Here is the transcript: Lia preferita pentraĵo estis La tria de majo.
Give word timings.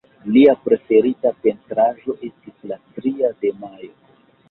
Lia 0.37 0.55
preferita 0.63 1.33
pentraĵo 1.45 2.17
estis 2.31 2.69
La 2.73 2.83
tria 2.99 3.35
de 3.45 3.57
majo. 3.63 3.97